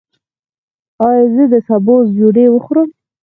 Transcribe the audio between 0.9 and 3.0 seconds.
ایا زه د سبوس ډوډۍ وخورم؟